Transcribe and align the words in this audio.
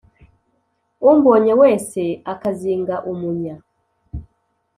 umbonye 1.09 1.53
wese 1.61 2.01
akazinga 2.33 2.95
umunya 3.11 3.55